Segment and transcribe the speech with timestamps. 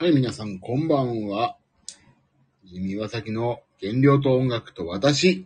[0.00, 1.56] はい、皆さん、こんばんは。
[2.64, 5.44] ジミワサキの原料と音楽と私。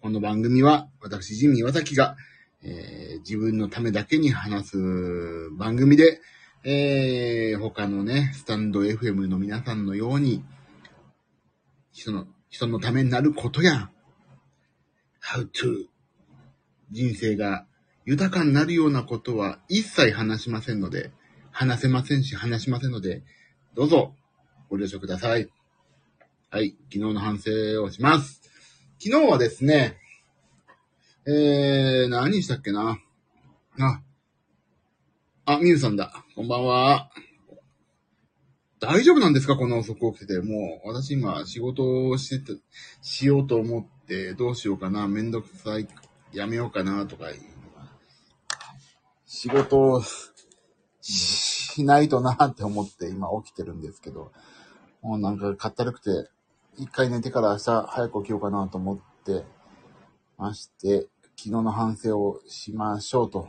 [0.00, 2.16] この番組は、私、ジミワサキが、
[2.64, 6.20] えー自分のためだけに話す番組で、
[6.64, 10.42] えー他のね、スタンド FM の皆さんのように、
[11.92, 13.92] 人の、人のためになることや、
[15.22, 15.86] how to
[16.90, 17.64] 人生が
[18.04, 21.12] 豊かになるようなことは一切話しませんので、
[21.52, 23.22] 話せませんし話しませんので、
[23.74, 24.14] どうぞ
[24.68, 25.48] ご了承ください。
[26.50, 28.42] はい、昨日の反省をします。
[28.98, 29.98] 昨日はですね、
[31.26, 32.98] えー、何したっけな？
[33.78, 34.00] あ、
[35.44, 36.24] あ、みゆさんだ。
[36.34, 37.10] こんばんは。
[38.80, 39.56] 大丈夫なんですか？
[39.56, 40.40] この遅く起きてて。
[40.40, 42.60] もう、私今仕事をしてて、
[43.02, 45.06] しようと思って、どうしようかな。
[45.06, 45.86] めんどくさい。
[46.32, 47.26] やめようかな、とか。
[49.26, 50.02] 仕事を
[51.80, 54.32] しないとなって思って今起きてるんですけど、
[55.00, 56.30] もうなんかかったるくて、
[56.76, 59.44] 一回寝てから明日早く起きようかなと思って
[60.36, 61.06] まして、
[61.36, 63.48] 昨日の反省をしましょうと、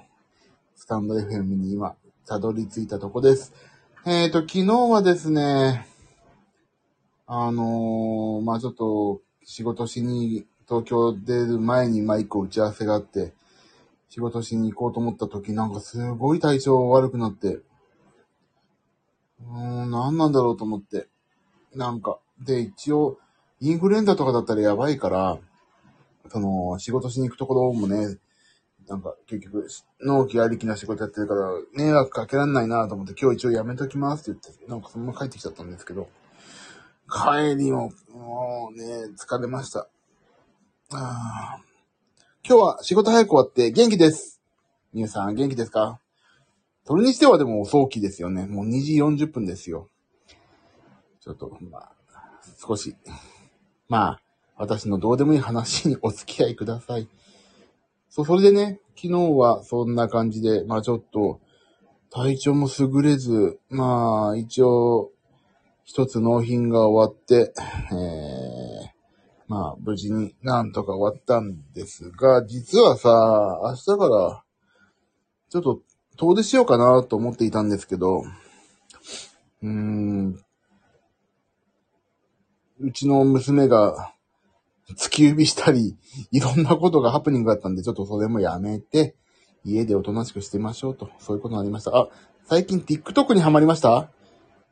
[0.76, 3.54] スタンド FM に今、たどり着いたとこです。
[4.06, 5.86] えーと、昨日はですね、
[7.28, 13.34] あのーまあちょっと仕事しに東京出る前にマイクを打ち合わせがあって、
[14.08, 17.60] 仕事しに行こうと思った時なんかすごい体調悪くなって、
[19.50, 21.08] うん、何なんだろうと思って。
[21.76, 23.18] なんか、で、一応、
[23.60, 25.40] インフルエンザとかだったらやばいから、
[26.30, 28.18] その、仕事しに行くところもね、
[28.88, 29.68] なんか、結局、
[30.02, 36.10] 納期ありきな仕事やってるから、迷惑かけらんないなと思って、今日一応やめときますって言って、なんかそのまま帰ってきちゃったんですけど、
[37.10, 39.88] 帰りも、もうね、疲れました。
[40.94, 41.58] あ
[42.46, 44.42] 今日は仕事早く終わって元気です。
[44.94, 46.01] みゆさん元気ですか？
[46.84, 48.48] それにしてはでも遅起きですよね。
[48.48, 49.90] もう2時40分ですよ。
[51.20, 51.92] ちょっと、まあ、
[52.60, 52.96] 少し、
[53.88, 54.22] まあ、
[54.58, 57.08] 私のどうでもいい話にお付き合いください。
[58.10, 61.40] そう、それでね、昨日はそんな感じで、まあちょっと、
[62.12, 65.12] 体調も優れず、まあ、一応、
[65.86, 69.02] 一つ納品が終わって、えー、
[69.48, 73.10] まあ、無事になんとか終わったんですが、実はさ、
[73.64, 74.44] 明日から、
[75.50, 75.82] ちょっと
[76.22, 78.22] 遠出しようかなと思っていたんですけど、
[79.64, 80.40] うーん、
[82.80, 84.14] うちの娘が
[84.96, 85.98] 突き指したり、
[86.32, 89.16] いろんなことがハプニングがあったんで、ちょっとそれもやめて、
[89.66, 91.96] 家でおとなしくしてみましょうと、そういうことになりました。
[91.98, 92.08] あ、
[92.46, 94.12] 最近 TikTok にハマりました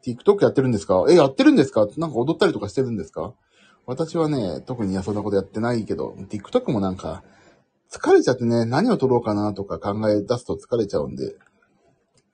[0.06, 1.04] ?TikTok やってるんですか？
[1.10, 1.88] え、やってるんですか？
[1.98, 3.34] なんか踊ったりとかしてるんですか？
[3.88, 7.24] 私はね、特にそんなことやってないけど、TikTok もなんか、
[7.92, 11.36] 疲れちゃってね、何を撮ろうかなとか考え出すと疲れちゃうんで、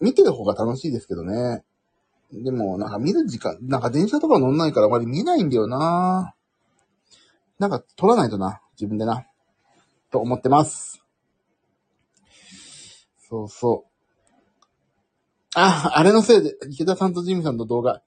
[0.02, 1.64] 見てる方が楽しいですけどね。
[2.32, 6.34] でも、なんか見る時間、なんか電車とか乗んないからあまり見ないんだよな
[7.60, 9.26] なんか撮らないとな、自分でな。
[10.12, 11.02] と思ってます。
[13.30, 13.96] そうそう。
[15.56, 18.02] あ、あれのせいで、池田さんとジミさんの動画。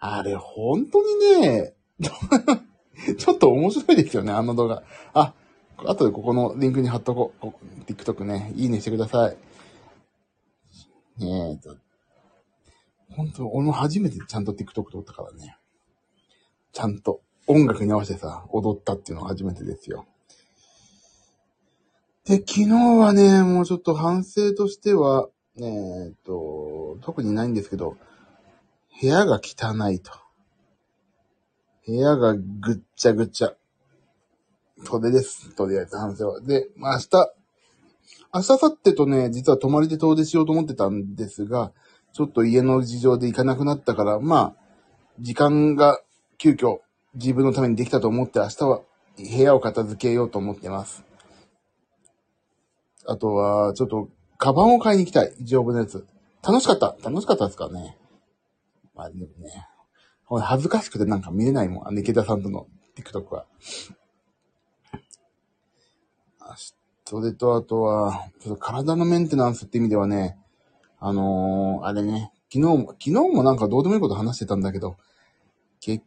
[0.00, 1.74] あれ、本当にね、
[3.16, 4.82] ちょっと面白いですよね、あの動画。
[5.14, 5.34] あ、
[5.86, 7.46] 後でここのリンクに貼っとこう。
[7.90, 9.36] TikTok ね、いいねしてください。
[11.22, 11.76] ねえと、
[13.10, 15.56] 本当俺も初めてちゃんと TikTok 撮ったからね。
[16.72, 20.06] ちゃんと音楽に合わせてさ、踊ったっていうのが初めてですよ。
[22.24, 27.96] で、昨日はね、もうちょっと反省としては、えーっと、特にないんですけど、
[29.00, 30.12] 部屋が汚いと。
[31.86, 33.54] 部屋がぐっちゃぐちゃ。
[34.84, 35.54] それです。
[35.54, 36.40] とりあえず反省は。
[36.40, 37.08] で、まあ明日、
[38.32, 41.72] 明日、明後日とね、実は泊まりで遠出しようと思ってたんですが、
[42.12, 44.54] ちょっと家の事情で行かなくなったから、まあ、
[45.20, 46.00] 時間が
[46.38, 46.78] 急遽
[47.14, 48.80] 自分のためにできたと思って明日は
[49.16, 51.04] 部屋を片付けようと思ってます。
[53.06, 54.08] あとは、ちょっと、
[54.38, 55.34] カバンを買いに行きたい。
[55.40, 56.06] 丈夫なやつ。
[56.42, 56.96] 楽しかった。
[57.02, 57.98] 楽しかったですかね。
[58.94, 59.66] まあでもね、
[60.24, 61.88] ほら恥ずかしくてなんか見れないもん。
[61.88, 62.66] あの池田さんとの
[62.96, 63.46] TikTok は。
[66.38, 66.56] あ
[67.10, 70.38] それとあとは、ちょっと体のメンテナンスって意味ではね、
[71.00, 74.96] あのー、あれね、昨日も、昨日もなんかどうでもいいこと話してたんだけど、
[75.80, 76.04] 結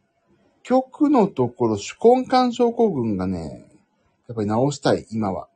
[0.62, 3.66] 局のところ、手根管症候群がね、
[4.28, 5.48] やっぱり治したい、今は。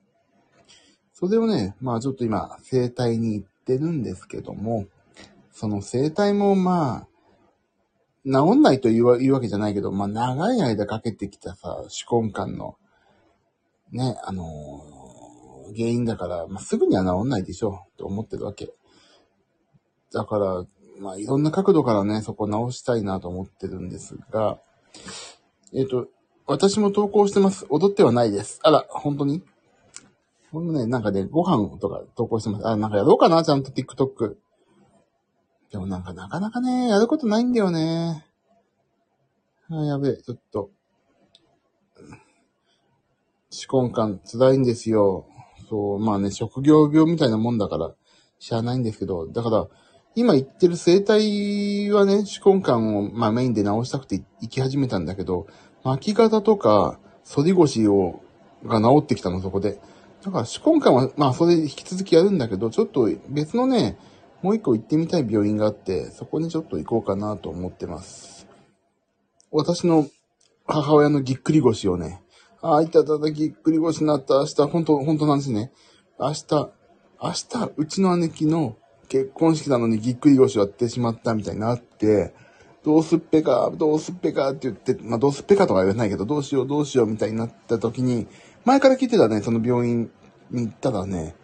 [1.14, 4.84] それをね、まあちょっと今、整体に行ってるんですけども、
[5.50, 7.08] その整体もまあ、
[8.26, 12.76] 治んないというわ言うわけじゃないけど、まあ長い間かけてきたさ、手根管の、
[13.92, 14.97] ね、あのー
[15.76, 18.72] 原因だから、まあ、すぐには治んないでしょう、と思ってるわけ。
[20.12, 20.64] だから、
[21.00, 24.58] まあ、いろんな角度からね、そこ直したいなと思ってるんですが、
[25.74, 26.08] えっ、と、
[26.46, 27.66] 私も投稿してます。
[27.68, 28.58] 踊ってはないです。
[28.62, 29.42] あら、本当に？
[30.50, 32.66] ほんとね、なんかね、ご飯とか投稿してます。
[32.66, 34.36] あ、なんかやろうかな、ちゃんと TikTok。
[35.70, 38.24] でもなんかなかなかね、やることないんだよね。
[39.70, 40.70] あ、やべえ、ちょっと。
[43.50, 45.26] 思考感辛いんですよ。
[45.68, 47.94] そう、まあね、職業病みたいなもんだから、
[48.38, 49.68] しゃあないんですけど、だから、
[50.14, 55.46] 今言ってる生態はね、手根感を、まあ、メインで直したくて行き始めたんだけど、
[55.84, 58.20] 巻き方とか、反り腰を、
[58.64, 59.80] が治ってきたの、そこで。
[60.24, 63.98] だから、手根感は、まあ、それ引き続きやるんだけど、ちょっと別のね、
[64.42, 68.46] もう一個行ってみたい病院があって、そこにちょっと行こうかなと思ってます。
[69.50, 70.06] 私の
[70.66, 72.22] 母親のぎっくり腰をね、
[72.60, 75.70] ああ、いたたたぎっくり腰になった、明日、本当本当なんですね。
[76.18, 76.70] 明日、
[77.22, 78.76] 明日、うちの姉貴の
[79.08, 82.34] 結婚式なのにぎっくり腰をやってしまったみたいになって、
[82.84, 88.26] どうすっぺか、どうすっぺかって言って、まあどうすっぺかとか言わないけど、どうしようどうしようみたいになった時に、
[88.64, 90.10] 前から聞いてたね、その病院
[90.50, 91.36] に行ったらね、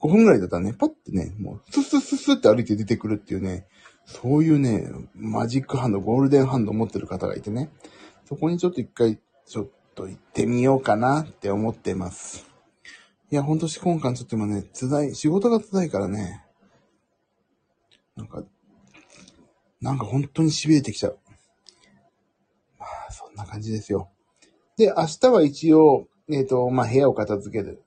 [0.00, 3.66] 5分ぐらいだったらね、パッてね、もう、ススススって歩いて出てくるっていうね、
[4.06, 7.70] そういうね、マジックハンド、ゴールデンハンド持ってる方がいてね、
[8.28, 12.46] そこにちょっと一回、ちょっと行ってみようかなって思ってます。
[13.30, 16.44] いや、ほんと、今感ちょっと今ね、辛い、仕事が辛いからね、
[18.16, 18.44] なんか、
[19.80, 21.18] なんか本当に痺れてきちゃう。
[22.78, 24.10] まあ、そんな感じですよ。
[24.76, 27.82] で、明日は一応、えっ、と、まあ、部屋を片付ける。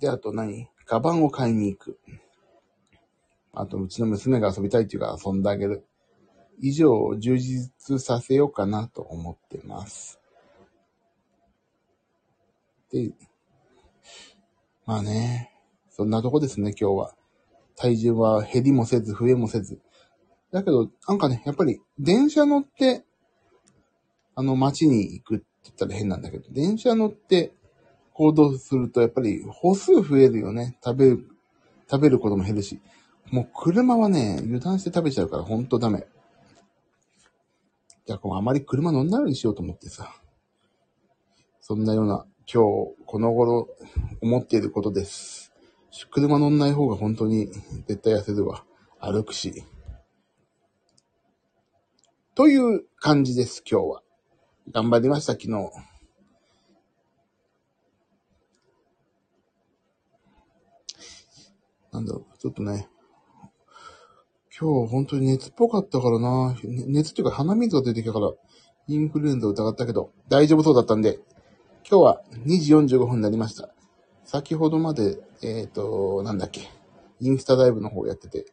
[0.00, 0.68] で、あと何？
[0.86, 1.98] カバンを買いに行く。
[3.52, 5.86] あと、うちの娘が遊びたいっていうか遊んであげる。
[6.60, 10.20] 以上、充実させようかなと思ってます。
[12.94, 13.10] で、
[14.86, 15.50] まあね、
[15.90, 17.14] そんなとこですね、今日は。
[17.76, 19.80] 体重は減りもせず、増えもせず。
[20.52, 23.04] だけど、なんかね、やっぱり、電車乗って、
[24.36, 27.52] あの、街に行くって言ったら変なんだけど、電車乗って
[28.12, 30.78] 行動すると、やっぱり歩数増えるよね。
[30.84, 31.28] 食べる、
[31.90, 32.80] 食べることも減るし。
[33.32, 36.06] もう車はね、油断して食べちゃうからほんとダメ。
[38.06, 40.14] じゃあ、あまり車乗んないようにしようと思ってさ。
[41.60, 43.68] そんなような、今日、この頃、
[44.20, 45.52] 思っていることです。
[46.10, 47.46] 車乗んない方が本当に
[47.86, 48.64] 絶対痩せるわ。
[49.00, 49.64] 歩くし。
[52.34, 54.02] という感じです、今日は。
[54.72, 55.48] 頑張りました、昨日。
[61.92, 62.88] なんだろう、ちょっとね。
[64.56, 66.56] 今日本当に熱っぽかったからな。
[66.88, 68.32] 熱っていうか鼻水が出てきたから、
[68.88, 71.18] インフルエンザを疑ったけど、大丈夫そうだったんで、
[71.86, 73.68] 今日は2時45分になりました。
[74.24, 76.70] 先ほどまで、えっ、と、なんだっけ、
[77.20, 78.46] インスタライブの方やってて、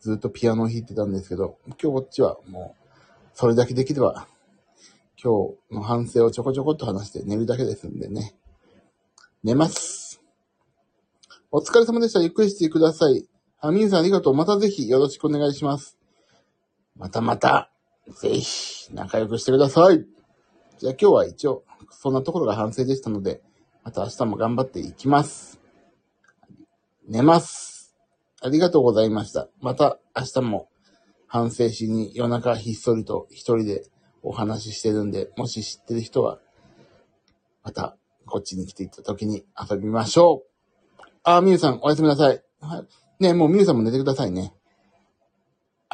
[0.00, 2.90] ずっとピアノを弾いてたんですけど、今日こっちはもう、
[3.34, 4.26] それだけできれば、
[5.22, 8.34] 今日の反省をちょこちょこっと話して寝るだけですんでね。
[9.42, 10.22] 寝ます。
[11.50, 12.20] お疲れ様でした。
[12.20, 13.28] ゆっくりしてください。
[13.60, 14.34] あ、みんさんありがとう。
[14.34, 15.98] またぜひよろしくお願いします。
[16.96, 17.70] またまた、
[18.22, 20.06] ぜひ、仲良くしてください。
[20.78, 23.42] じゃあ今日は一応、そんなところが反省でしたので、
[23.84, 25.60] また明日も頑張っていきます。
[27.06, 27.94] 寝ます。
[28.42, 29.48] ありがとうございました。
[29.60, 30.68] また明日も
[31.26, 33.84] 反省しに夜中ひっそりと一人で
[34.22, 36.38] お話ししてるんで、もし知ってる人は、
[37.62, 37.96] また
[38.26, 41.02] こっちに来ていた時に遊びましょう。
[41.22, 42.42] あー、みゆさんおやすみなさい。
[42.60, 43.22] はい。
[43.22, 44.54] ねもうみゆさんも寝てくださいね。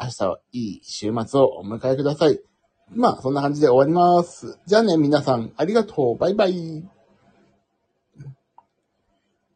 [0.01, 2.50] 明日はいい週末をお迎えください。
[2.93, 4.59] まあ、そんな感じで終わります。
[4.65, 6.17] じゃあね、皆さん、ありがとう。
[6.17, 6.83] バイバイ。